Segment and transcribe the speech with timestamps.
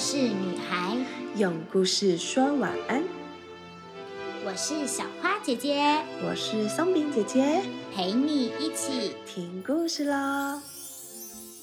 [0.00, 0.96] 事女孩，
[1.34, 3.02] 用故事说晚安。
[4.46, 5.82] 我是小花姐姐，
[6.24, 7.60] 我是松饼姐姐，
[7.92, 10.62] 陪你一起听故事喽。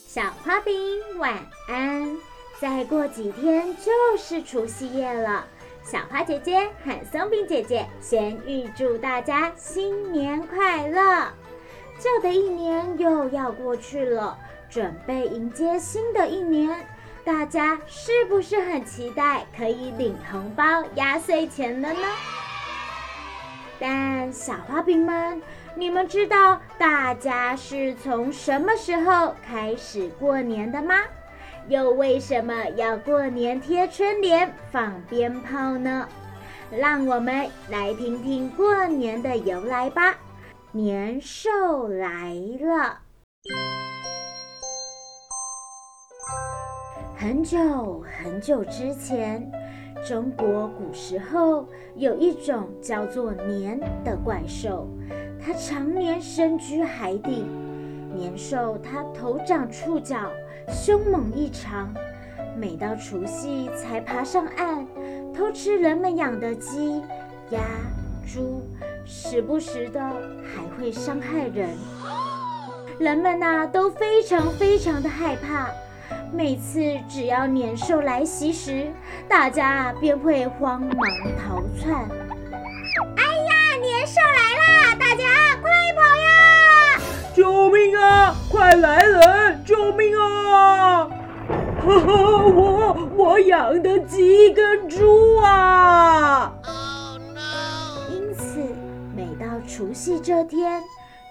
[0.05, 0.75] 小花饼
[1.17, 2.17] 晚安。
[2.59, 5.47] 再过几天就是除夕夜了，
[5.81, 11.29] 小花姐姐和松饼姐姐先预祝大家新年快乐。
[12.01, 14.37] 旧的一年又要过去了，
[14.69, 16.85] 准备迎接新的一年，
[17.25, 21.99] 大家是不是很期待可以领红包、压岁钱了呢？
[23.79, 25.41] 但小花饼们，
[25.73, 31.01] 你们知道大家是从什么时候开始过年的吗？
[31.67, 36.07] 又为什么要过年贴春联、放鞭炮呢？
[36.69, 40.15] 让我们来听听过年的由来吧。
[40.71, 42.99] 年兽来了。
[47.17, 49.49] 很久很久之前，
[50.05, 54.85] 中国古时候有一种叫做年的怪兽，
[55.39, 57.45] 它常年深居海底。
[58.13, 60.17] 年兽它头长触角。
[60.67, 61.93] 凶猛异常，
[62.57, 64.85] 每到除夕才爬上岸，
[65.31, 67.03] 偷吃人们养的鸡、
[67.51, 67.61] 鸭、
[68.25, 68.63] 猪，
[69.05, 70.01] 时不时的
[70.43, 71.69] 还会伤害人。
[72.97, 75.69] 人们呐都非常非常的害怕，
[76.31, 78.91] 每次只要年兽来袭时，
[79.27, 80.91] 大家便会慌忙
[81.37, 82.07] 逃窜。
[83.15, 84.95] 哎呀，年兽来啦！
[84.95, 85.23] 大家
[85.61, 87.01] 快跑呀！
[87.33, 88.35] 救命啊！
[88.49, 89.63] 快来人！
[89.65, 91.07] 救命啊！
[91.81, 96.53] 呵呵，我我养的鸡跟猪啊！
[98.09, 98.59] 因此，
[99.15, 100.81] 每到除夕这天，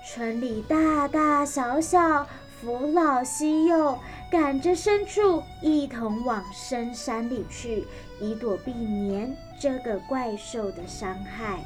[0.06, 2.26] 村里大大小小、
[2.60, 3.98] 扶老西幼，
[4.34, 7.86] 赶着牲畜一同往深山里去，
[8.18, 11.62] 以躲避年这个怪兽的伤害。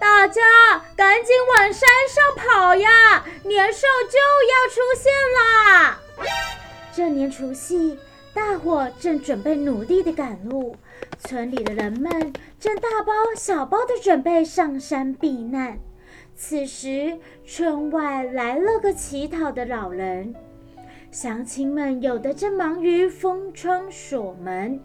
[0.00, 0.42] 大家
[0.96, 3.24] 赶紧往山上跑呀！
[3.44, 6.00] 年兽就要出现啦！
[6.92, 7.96] 这年除夕，
[8.34, 10.74] 大伙正准备努力的赶路，
[11.20, 15.78] 村里的人们正大包小包的准备上山避难。
[16.40, 20.32] 此时，村外来了个乞讨的老人。
[21.10, 24.80] 乡亲们有的正忙于封窗锁门，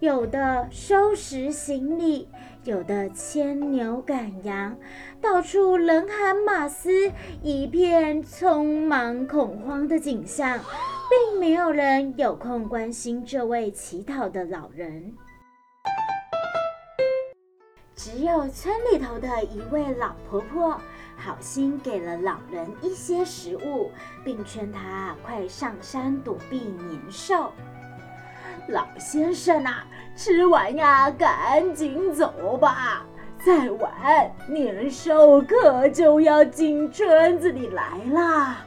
[0.00, 2.28] 有的收拾行李，
[2.64, 4.76] 有的牵牛赶羊，
[5.18, 7.10] 到处人喊马嘶，
[7.42, 10.60] 一片匆忙恐慌的景象，
[11.08, 15.14] 并没有人有空关心这位乞讨的老人。
[17.98, 20.80] 只有村里头的一位老婆婆。
[21.16, 23.90] 好心给了老人一些食物，
[24.24, 27.52] 并劝他快上山躲避年兽。
[28.68, 33.04] 老先生啊，吃完呀，赶紧走吧，
[33.44, 38.58] 再晚年兽可就要进村子里来啦。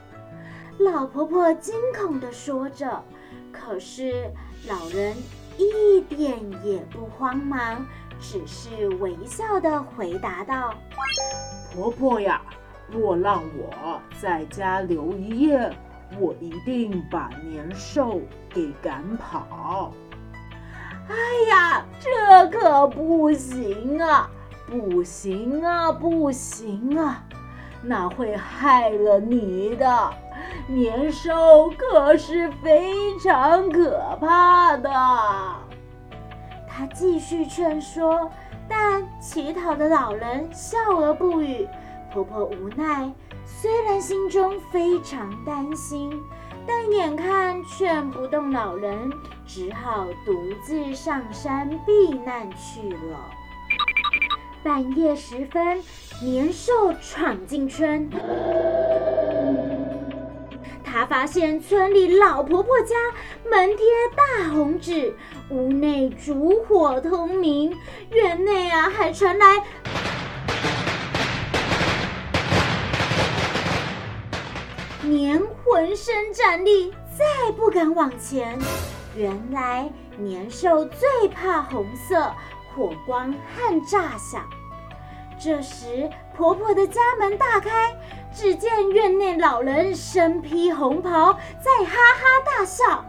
[0.76, 3.02] 老婆婆惊恐地说着，
[3.50, 4.30] 可是
[4.68, 5.16] 老人
[5.56, 7.86] 一点也不慌忙，
[8.22, 10.72] 只是微笑的回答道。
[11.74, 12.40] 婆婆呀，
[12.88, 15.70] 若让我在家留一夜，
[16.18, 19.92] 我一定把年兽给赶跑。
[21.08, 21.14] 哎
[21.50, 24.30] 呀，这可不行啊！
[24.66, 27.24] 不行啊，不行啊！
[27.82, 30.10] 那会害了你的。
[30.68, 34.90] 年兽可是非常可怕的。
[36.82, 38.28] 他继续劝说。
[38.68, 41.68] 但乞讨的老人笑而不语。
[42.12, 43.12] 婆婆无奈，
[43.46, 46.20] 虽然心中非常担心，
[46.66, 49.10] 但眼看劝不动老人，
[49.46, 53.30] 只好独自上山避难去了。
[54.64, 55.80] 半夜时分，
[56.20, 58.10] 年兽闯进村。
[60.92, 62.94] 他发现村里老婆婆家
[63.50, 65.14] 门贴大红纸，
[65.48, 67.74] 屋内烛火通明，
[68.10, 69.64] 院内啊还传来
[75.00, 78.58] 年浑身战栗，再不敢往前。
[79.16, 82.30] 原来年兽最怕红色
[82.74, 84.46] 火光和炸响。
[85.40, 87.96] 这时，婆婆的家门大开，
[88.34, 93.04] 只见院内老人身披红袍，在哈哈大笑。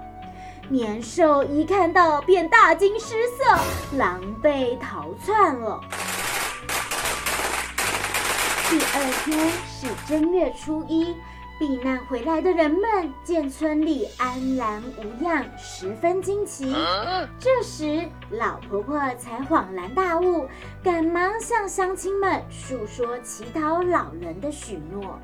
[0.70, 5.80] 年兽一看到，便大惊失色，狼狈逃窜了。
[8.70, 11.16] 第二天是正月初一，
[11.66, 12.82] 避难回来的人们
[13.24, 16.76] 见村里安然无恙，十分惊奇。
[17.40, 20.46] 这时，老婆婆才恍然大悟，
[20.84, 25.18] 赶忙向乡亲们诉说乞讨老人的许诺。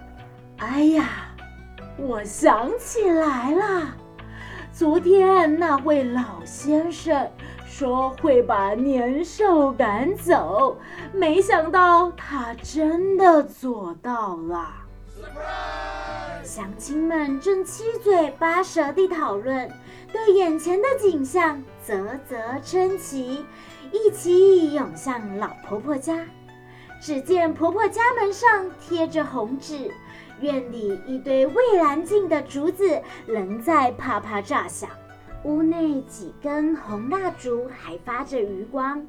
[0.59, 1.35] 哎呀，
[1.97, 3.93] 我想起来了，
[4.71, 7.29] 昨天那位老先生
[7.65, 10.77] 说会把年兽赶走，
[11.11, 14.65] 没想到他真的做到了。
[16.43, 19.69] 乡亲们正七嘴八舌地讨论，
[20.11, 21.95] 对眼前的景象啧
[22.27, 23.45] 啧称奇，
[23.91, 26.25] 一起涌向老婆婆家。
[27.01, 29.91] 只见婆婆家门上贴着红纸，
[30.41, 34.89] 院里一堆未燃尽的竹子仍在啪啪炸响，
[35.43, 39.05] 屋内几根红蜡烛还发着余光。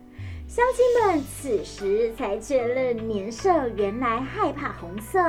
[0.47, 5.21] 乡亲们此时才确认年兽原来害怕红色。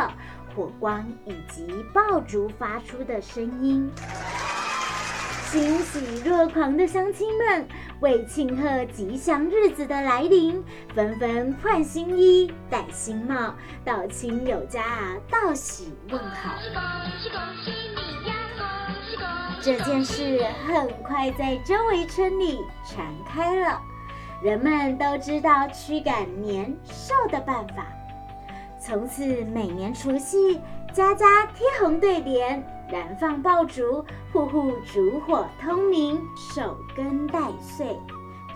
[0.56, 3.92] 火光以及爆竹发出的声音，
[5.46, 7.68] 欣喜若狂的乡亲们
[8.00, 10.64] 为庆贺吉祥日子的来临，
[10.96, 13.56] 纷纷换新衣、戴新帽，
[13.86, 16.54] 到亲友家啊道喜问好。
[19.62, 23.80] 这件事很快在周围村里传开了，
[24.44, 27.86] 人们都知道驱赶年兽的办法。
[28.84, 29.24] 从此，
[29.54, 30.60] 每年除夕，
[30.92, 37.96] 家家贴红对联，燃放爆竹，户户烛火通明，守根待岁，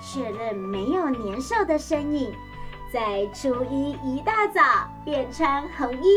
[0.02, 2.34] 确认没有年兽的身影。
[2.92, 4.62] 在初一一大早，
[5.06, 6.08] 便穿红衣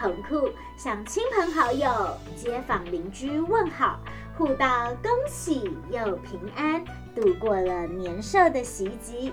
[0.00, 1.90] 红裤，向亲朋好友、
[2.36, 3.98] 街坊邻居问好，
[4.36, 9.32] 互道恭喜又平安，度过了年兽的袭击。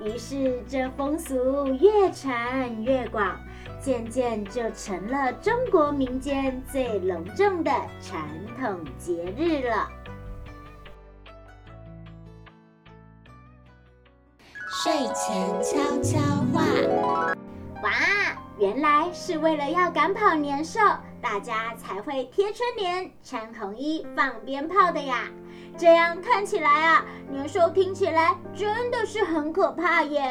[0.00, 3.36] 于是，这风俗越传越广，
[3.80, 8.22] 渐渐就成了中国民间最隆重的传
[8.60, 9.88] 统节日了。
[14.70, 16.20] 睡前悄悄
[16.52, 16.62] 话，
[17.82, 17.90] 哇，
[18.58, 20.78] 原来是为了要赶跑年兽，
[21.20, 25.24] 大家才会贴春联、穿红衣、放鞭炮的呀。
[25.78, 30.28] 这样看起来啊，年兽听起来真的是很可怕耶！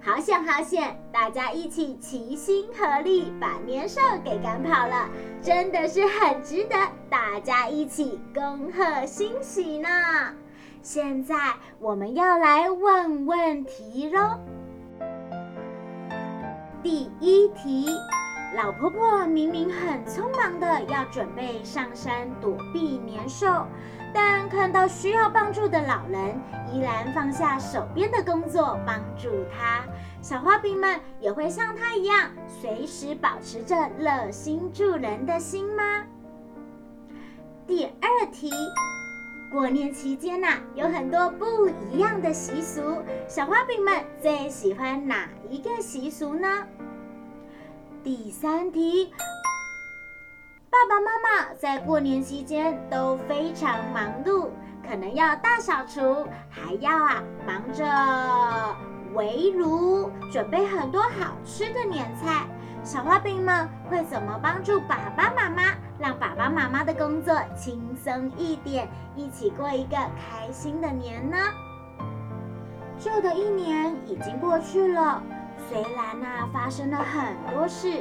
[0.00, 5.08] 好险好险，大家一起齐心合力把年兽给赶跑了，
[5.42, 6.76] 真的是很值得
[7.10, 9.88] 大家一起恭贺欣喜呢。
[10.80, 11.34] 现在
[11.80, 14.38] 我们要来问问题喽。
[16.84, 17.88] 第一题，
[18.54, 23.66] 老婆婆明明很匆忙的要准备上山躲避年兽。
[24.12, 26.40] 但看到需要帮助的老人，
[26.72, 29.84] 依然放下手边的工作帮助他。
[30.20, 36.04] 小花饼们也会像他一样，随时保持着热心助人的心吗？
[37.66, 38.50] 第二题，
[39.52, 46.66] 过年期间呐，有很多不一样的习俗，小花饼们最喜欢哪一个习俗呢？
[48.02, 49.12] 第三题。
[50.70, 54.50] 爸爸妈妈在过年期间都非常忙碌，
[54.86, 57.86] 可能要大扫除，还要啊忙着
[59.14, 62.46] 围炉，准备很多好吃的年菜。
[62.84, 71.38] 小花饼们会怎么帮助爸爸妈妈，让爸爸妈妈的工作轻松一点，一起过一个开心的年呢？
[72.98, 75.22] 旧的一年已经过去了，
[75.66, 77.98] 虽然呐发生了很多事。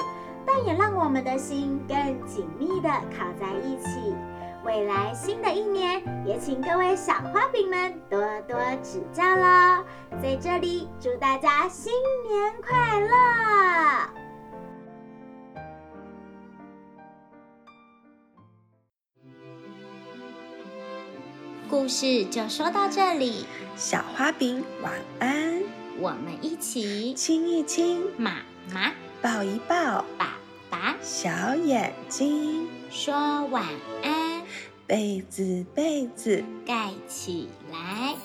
[0.47, 4.15] 但也让我们的心更紧密的靠在一起。
[4.65, 9.83] 未来新的一年，也请各位小花饼们多多指教喽！
[10.21, 11.93] 在这里祝大家新
[12.27, 14.09] 年快乐！
[21.69, 25.61] 故事就说到这里，小花饼晚安，
[25.99, 28.37] 我们一起亲一亲，妈
[28.73, 28.91] 妈
[29.27, 30.37] 抱一抱，爸
[30.69, 32.65] 爸小眼睛。
[32.89, 33.13] 说
[33.47, 33.65] 晚
[34.01, 34.41] 安，
[34.87, 38.15] 被子被子盖起来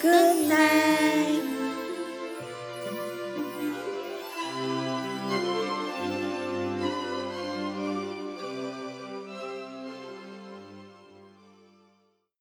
[0.00, 1.63] ，Good night。